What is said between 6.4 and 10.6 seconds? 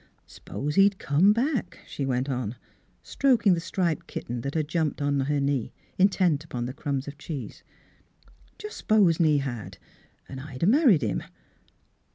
upon the crumbs of cheese," just s'posen he had, 'n'